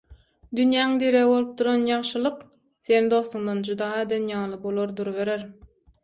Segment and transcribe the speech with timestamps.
[0.59, 2.39] Dünýäň diregi bolup duran ýagşylyk,
[2.89, 5.45] seni dostuňdan jyda eden ýaly bolar duruberer.